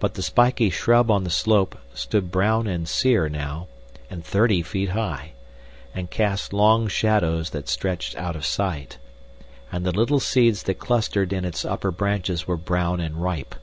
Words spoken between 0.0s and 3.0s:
But the spiky shrub on the slope stood brown and